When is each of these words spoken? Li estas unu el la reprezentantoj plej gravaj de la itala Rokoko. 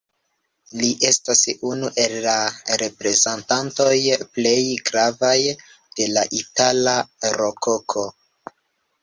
Li 0.77 0.87
estas 1.09 1.41
unu 1.71 1.91
el 2.03 2.15
la 2.23 2.33
reprezentantoj 2.83 3.91
plej 4.39 4.55
gravaj 4.89 5.37
de 6.01 6.09
la 6.17 6.25
itala 6.41 6.97
Rokoko. 7.39 8.09